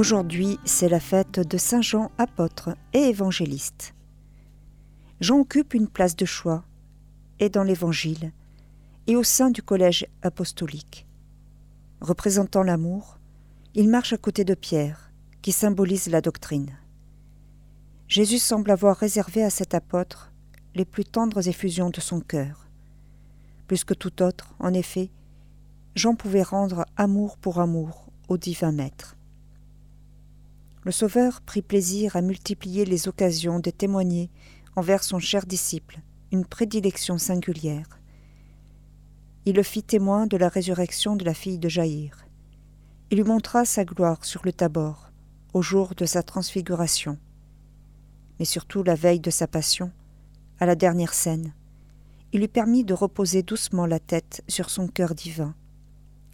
Aujourd'hui, 0.00 0.58
c'est 0.64 0.88
la 0.88 0.98
fête 0.98 1.40
de 1.40 1.58
Saint 1.58 1.82
Jean 1.82 2.10
apôtre 2.16 2.74
et 2.94 3.00
évangéliste. 3.00 3.92
Jean 5.20 5.40
occupe 5.40 5.74
une 5.74 5.88
place 5.88 6.16
de 6.16 6.24
choix, 6.24 6.64
et 7.38 7.50
dans 7.50 7.64
l'Évangile, 7.64 8.32
et 9.06 9.14
au 9.14 9.22
sein 9.22 9.50
du 9.50 9.62
collège 9.62 10.06
apostolique. 10.22 11.06
Représentant 12.00 12.62
l'amour, 12.62 13.18
il 13.74 13.90
marche 13.90 14.14
à 14.14 14.16
côté 14.16 14.42
de 14.42 14.54
Pierre, 14.54 15.12
qui 15.42 15.52
symbolise 15.52 16.08
la 16.08 16.22
doctrine. 16.22 16.78
Jésus 18.08 18.38
semble 18.38 18.70
avoir 18.70 18.96
réservé 18.96 19.44
à 19.44 19.50
cet 19.50 19.74
apôtre 19.74 20.32
les 20.74 20.86
plus 20.86 21.04
tendres 21.04 21.46
effusions 21.46 21.90
de 21.90 22.00
son 22.00 22.20
cœur. 22.20 22.70
Plus 23.66 23.84
que 23.84 23.92
tout 23.92 24.22
autre, 24.22 24.54
en 24.60 24.72
effet, 24.72 25.10
Jean 25.94 26.14
pouvait 26.14 26.42
rendre 26.42 26.86
amour 26.96 27.36
pour 27.36 27.60
amour 27.60 28.06
au 28.28 28.38
divin 28.38 28.72
Maître. 28.72 29.18
Le 30.82 30.92
Sauveur 30.92 31.42
prit 31.42 31.60
plaisir 31.60 32.16
à 32.16 32.22
multiplier 32.22 32.86
les 32.86 33.06
occasions 33.06 33.60
de 33.60 33.70
témoigner 33.70 34.30
envers 34.76 35.04
son 35.04 35.18
cher 35.18 35.44
disciple 35.44 36.00
une 36.32 36.46
prédilection 36.46 37.18
singulière. 37.18 38.00
Il 39.44 39.56
le 39.56 39.62
fit 39.62 39.82
témoin 39.82 40.26
de 40.26 40.38
la 40.38 40.48
résurrection 40.48 41.16
de 41.16 41.24
la 41.24 41.34
fille 41.34 41.58
de 41.58 41.68
Jaïr. 41.68 42.24
Il 43.10 43.18
lui 43.18 43.24
montra 43.24 43.66
sa 43.66 43.84
gloire 43.84 44.24
sur 44.24 44.40
le 44.44 44.52
Tabor, 44.52 45.10
au 45.52 45.60
jour 45.60 45.94
de 45.94 46.06
sa 46.06 46.22
transfiguration, 46.22 47.18
mais 48.38 48.46
surtout 48.46 48.82
la 48.82 48.94
veille 48.94 49.20
de 49.20 49.30
sa 49.30 49.46
passion, 49.46 49.92
à 50.60 50.66
la 50.66 50.76
dernière 50.76 51.12
scène. 51.12 51.52
Il 52.32 52.40
lui 52.40 52.48
permit 52.48 52.84
de 52.84 52.94
reposer 52.94 53.42
doucement 53.42 53.86
la 53.86 53.98
tête 53.98 54.42
sur 54.48 54.70
son 54.70 54.86
cœur 54.86 55.14
divin, 55.14 55.54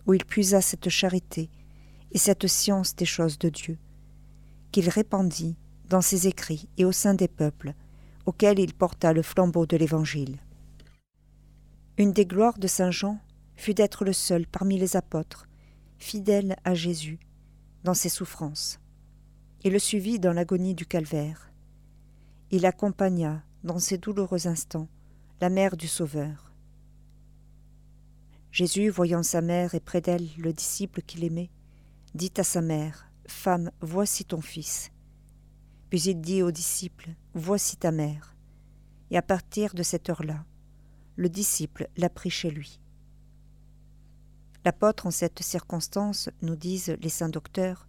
où 0.06 0.14
il 0.14 0.24
puisa 0.24 0.60
cette 0.60 0.88
charité 0.88 1.50
et 2.12 2.18
cette 2.18 2.46
science 2.46 2.94
des 2.94 3.06
choses 3.06 3.38
de 3.38 3.48
Dieu 3.48 3.78
qu'il 4.76 4.90
répandit 4.90 5.56
dans 5.88 6.02
ses 6.02 6.26
écrits 6.26 6.68
et 6.76 6.84
au 6.84 6.92
sein 6.92 7.14
des 7.14 7.28
peuples 7.28 7.72
auxquels 8.26 8.58
il 8.58 8.74
porta 8.74 9.14
le 9.14 9.22
flambeau 9.22 9.64
de 9.64 9.78
l'Évangile. 9.78 10.36
Une 11.96 12.12
des 12.12 12.26
gloires 12.26 12.58
de 12.58 12.66
Saint 12.66 12.90
Jean 12.90 13.18
fut 13.54 13.72
d'être 13.72 14.04
le 14.04 14.12
seul 14.12 14.46
parmi 14.46 14.78
les 14.78 14.94
apôtres, 14.94 15.48
fidèle 15.96 16.56
à 16.62 16.74
Jésus, 16.74 17.18
dans 17.84 17.94
ses 17.94 18.10
souffrances. 18.10 18.78
Il 19.64 19.72
le 19.72 19.78
suivit 19.78 20.18
dans 20.18 20.34
l'agonie 20.34 20.74
du 20.74 20.84
calvaire. 20.84 21.50
Il 22.50 22.66
accompagna, 22.66 23.42
dans 23.64 23.78
ces 23.78 23.96
douloureux 23.96 24.46
instants, 24.46 24.88
la 25.40 25.48
mère 25.48 25.78
du 25.78 25.88
Sauveur. 25.88 26.52
Jésus, 28.52 28.90
voyant 28.90 29.22
sa 29.22 29.40
mère 29.40 29.74
et 29.74 29.80
près 29.80 30.02
d'elle 30.02 30.28
le 30.36 30.52
disciple 30.52 31.00
qu'il 31.00 31.24
aimait, 31.24 31.48
dit 32.14 32.34
à 32.36 32.44
sa 32.44 32.60
mère 32.60 33.05
Femme, 33.28 33.70
voici 33.80 34.24
ton 34.24 34.40
fils. 34.40 34.90
Puis 35.90 36.02
il 36.02 36.20
dit 36.20 36.42
aux 36.42 36.50
disciples, 36.50 37.10
Voici 37.34 37.76
ta 37.76 37.92
mère. 37.92 38.34
Et 39.10 39.16
à 39.16 39.22
partir 39.22 39.74
de 39.74 39.82
cette 39.82 40.10
heure-là, 40.10 40.44
le 41.16 41.28
disciple 41.28 41.88
l'a 41.96 42.08
pris 42.08 42.30
chez 42.30 42.50
lui. 42.50 42.80
L'apôtre, 44.64 45.06
en 45.06 45.10
cette 45.10 45.42
circonstance, 45.42 46.28
nous 46.42 46.56
disent 46.56 46.96
les 47.00 47.08
saints 47.08 47.28
docteurs, 47.28 47.86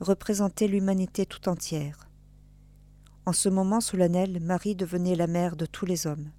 représentait 0.00 0.68
l'humanité 0.68 1.26
tout 1.26 1.48
entière. 1.48 2.08
En 3.26 3.32
ce 3.32 3.48
moment 3.48 3.80
solennel, 3.80 4.40
Marie 4.40 4.76
devenait 4.76 5.16
la 5.16 5.26
mère 5.26 5.56
de 5.56 5.66
tous 5.66 5.86
les 5.86 6.06
hommes, 6.06 6.30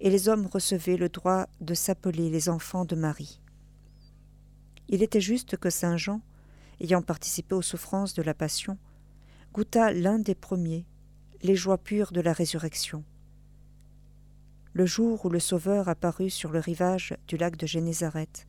et 0.00 0.08
les 0.10 0.28
hommes 0.28 0.46
recevaient 0.46 0.96
le 0.96 1.08
droit 1.08 1.46
de 1.60 1.74
s'appeler 1.74 2.30
les 2.30 2.48
enfants 2.48 2.84
de 2.84 2.94
Marie. 2.96 3.40
Il 4.88 5.02
était 5.02 5.20
juste 5.20 5.56
que 5.56 5.68
Saint 5.68 5.96
Jean, 5.96 6.22
ayant 6.80 7.02
participé 7.02 7.54
aux 7.54 7.62
souffrances 7.62 8.14
de 8.14 8.22
la 8.22 8.34
Passion, 8.34 8.78
goûta 9.52 9.92
l'un 9.92 10.18
des 10.18 10.34
premiers 10.34 10.86
les 11.42 11.54
joies 11.54 11.78
pures 11.78 12.12
de 12.12 12.20
la 12.20 12.32
résurrection. 12.32 13.04
Le 14.72 14.86
jour 14.86 15.24
où 15.24 15.28
le 15.28 15.38
Sauveur 15.38 15.88
apparut 15.88 16.30
sur 16.30 16.50
le 16.50 16.58
rivage 16.58 17.16
du 17.26 17.36
lac 17.36 17.56
de 17.56 17.66
Génézareth, 17.66 18.46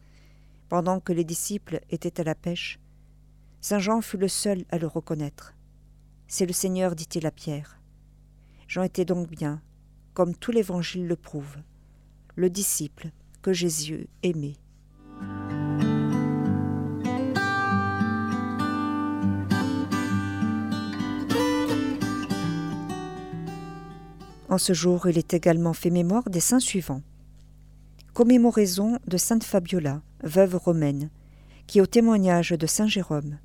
pendant 0.69 0.99
que 0.99 1.13
les 1.13 1.23
disciples 1.23 1.81
étaient 1.89 2.19
à 2.19 2.23
la 2.23 2.35
pêche, 2.35 2.79
Saint 3.61 3.79
Jean 3.79 4.01
fut 4.01 4.17
le 4.17 4.27
seul 4.27 4.65
à 4.69 4.77
le 4.77 4.87
reconnaître. 4.87 5.55
C'est 6.27 6.45
le 6.45 6.53
Seigneur, 6.53 6.95
dit-il 6.95 7.25
à 7.25 7.31
Pierre. 7.31 7.79
Jean 8.67 8.83
était 8.83 9.05
donc 9.05 9.29
bien, 9.29 9.61
comme 10.13 10.35
tout 10.35 10.51
l'Évangile 10.51 11.07
le 11.07 11.15
prouve, 11.15 11.57
le 12.35 12.49
disciple 12.49 13.11
que 13.41 13.53
Jésus 13.53 14.07
aimait. 14.23 14.57
En 24.49 24.57
ce 24.57 24.73
jour, 24.73 25.07
il 25.07 25.19
est 25.19 25.35
également 25.35 25.73
fait 25.73 25.91
mémoire 25.91 26.27
des 26.27 26.39
saints 26.39 26.59
suivants. 26.59 27.03
Commémoraison 28.13 28.97
de 29.07 29.17
Sainte 29.17 29.43
Fabiola, 29.43 30.01
veuve 30.23 30.55
romaine, 30.55 31.11
qui, 31.67 31.81
au 31.81 31.85
témoignage 31.85 32.49
de 32.49 32.65
Saint 32.65 32.87
Jérôme, 32.87 33.37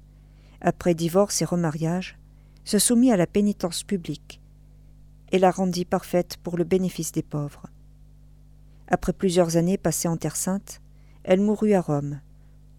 après 0.62 0.94
divorce 0.94 1.42
et 1.42 1.44
remariage, 1.44 2.18
se 2.64 2.78
soumit 2.78 3.12
à 3.12 3.18
la 3.18 3.26
pénitence 3.26 3.82
publique 3.82 4.40
et 5.30 5.38
la 5.38 5.50
rendit 5.50 5.84
parfaite 5.84 6.38
pour 6.42 6.56
le 6.56 6.64
bénéfice 6.64 7.12
des 7.12 7.22
pauvres. 7.22 7.66
Après 8.88 9.12
plusieurs 9.12 9.58
années 9.58 9.76
passées 9.76 10.08
en 10.08 10.16
Terre 10.16 10.36
Sainte, 10.36 10.80
elle 11.22 11.40
mourut 11.40 11.74
à 11.74 11.82
Rome, 11.82 12.20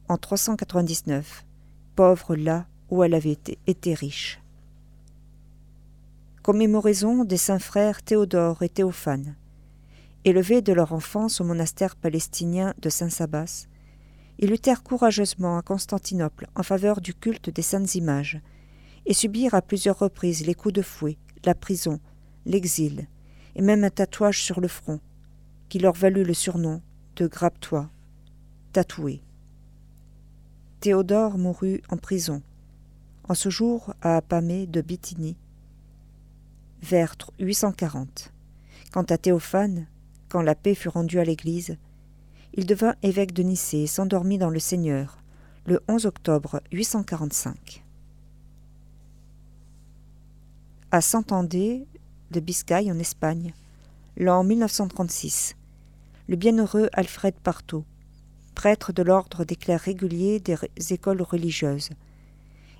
en 0.07 0.17
399, 0.17 1.45
pauvre 1.95 2.35
là 2.35 2.65
où 2.89 3.03
elle 3.03 3.13
avait 3.13 3.37
été, 3.67 3.93
riche 3.93 4.41
commémoraison 6.45 7.25
des 7.25 7.37
saints 7.37 7.57
frères 7.57 8.03
Théodore 8.03 8.61
et 8.61 8.69
Théophane. 8.69 9.35
Élevés 10.25 10.61
de 10.61 10.73
leur 10.73 10.93
enfance 10.93 11.41
au 11.41 11.43
monastère 11.43 11.95
palestinien 11.95 12.75
de 12.79 12.87
Saint-Sabas, 12.87 13.65
ils 14.37 14.51
luttèrent 14.51 14.83
courageusement 14.83 15.57
à 15.57 15.63
Constantinople 15.63 16.45
en 16.53 16.61
faveur 16.61 17.01
du 17.01 17.15
culte 17.15 17.49
des 17.49 17.63
saintes 17.63 17.95
images, 17.95 18.39
et 19.07 19.15
subirent 19.15 19.55
à 19.55 19.63
plusieurs 19.63 19.97
reprises 19.97 20.45
les 20.45 20.53
coups 20.53 20.75
de 20.75 20.83
fouet, 20.83 21.17
la 21.45 21.55
prison, 21.55 21.99
l'exil, 22.45 23.07
et 23.55 23.63
même 23.63 23.83
un 23.83 23.89
tatouage 23.89 24.43
sur 24.43 24.61
le 24.61 24.67
front, 24.67 24.99
qui 25.67 25.79
leur 25.79 25.95
valut 25.95 26.23
le 26.23 26.35
surnom 26.35 26.83
de 27.15 27.25
Grabtois, 27.25 27.89
tatoué. 28.71 29.23
Théodore 30.79 31.39
mourut 31.39 31.81
en 31.89 31.97
prison. 31.97 32.43
En 33.27 33.33
ce 33.33 33.49
jour, 33.49 33.95
à 34.03 34.17
Apamée 34.17 34.67
de 34.67 34.81
Bithynie, 34.81 35.37
vers 36.85 37.15
840. 37.39 38.31
Quant 38.91 39.03
à 39.03 39.17
Théophane, 39.17 39.87
quand 40.29 40.43
la 40.43 40.53
paix 40.53 40.75
fut 40.75 40.89
rendue 40.89 41.19
à 41.19 41.25
l'Église, 41.25 41.77
il 42.53 42.67
devint 42.67 42.93
évêque 43.01 43.33
de 43.33 43.41
Nicée 43.41 43.83
et 43.83 43.87
s'endormit 43.87 44.37
dans 44.37 44.51
le 44.51 44.59
Seigneur 44.59 45.17
le 45.65 45.81
11 45.87 46.05
octobre 46.05 46.61
845. 46.71 47.83
À 50.91 51.01
Santandé 51.01 51.87
de 52.29 52.39
Biscaye 52.39 52.91
en 52.91 52.99
Espagne, 52.99 53.53
l'an 54.15 54.43
1936, 54.43 55.55
le 56.27 56.35
bienheureux 56.35 56.89
Alfred 56.93 57.33
Partot, 57.33 57.83
prêtre 58.53 58.93
de 58.93 59.01
l'ordre 59.01 59.43
des 59.43 59.55
clercs 59.55 59.81
réguliers 59.81 60.39
des 60.39 60.93
écoles 60.93 61.23
religieuses, 61.23 61.89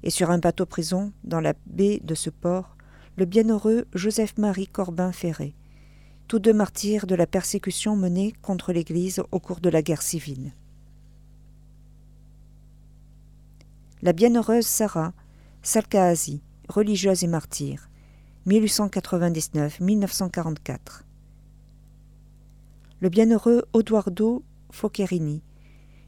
et 0.04 0.12
sur 0.12 0.30
un 0.30 0.38
bateau-prison 0.38 1.12
dans 1.24 1.42
la 1.42 1.54
baie 1.66 2.00
de 2.04 2.14
ce 2.14 2.30
port, 2.30 2.76
le 3.18 3.24
bienheureux 3.24 3.86
Joseph-Marie 3.94 4.68
Corbin 4.68 5.14
Ferré, 5.14 5.56
tous 6.28 6.40
deux 6.40 6.52
martyrs 6.52 7.08
de 7.08 7.16
la 7.16 7.26
persécution 7.26 7.96
menée 7.96 8.34
contre 8.42 8.74
l'Église 8.74 9.24
au 9.32 9.40
cours 9.40 9.62
de 9.62 9.70
la 9.70 9.82
guerre 9.82 10.02
civile. 10.02 10.52
La 14.02 14.12
bienheureuse 14.12 14.66
Sarah 14.66 15.14
Salkahazi, 15.62 16.42
religieuse 16.68 17.24
et 17.24 17.28
martyre, 17.28 17.88
1899-1944. 18.48 21.04
Le 23.00 23.08
bienheureux 23.08 23.64
Odoardo 23.72 24.44
Foccherini, 24.72 25.42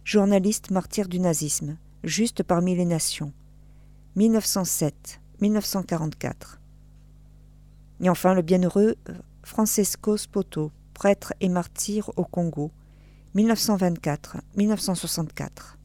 journaliste 0.03 0.71
martyr 0.71 1.07
du 1.07 1.21
nazisme, 1.21 1.77
juste 2.03 2.43
parmi 2.43 2.75
les 2.75 2.83
nations, 2.83 3.31
1907-1944. 4.17 6.57
Et 8.01 8.09
enfin 8.09 8.33
le 8.33 8.41
bienheureux 8.41 8.95
Francesco 9.44 10.17
Spoto, 10.17 10.71
prêtre 10.94 11.33
et 11.39 11.47
martyr 11.49 12.11
au 12.17 12.25
Congo, 12.25 12.71
1924-1964. 13.35 15.76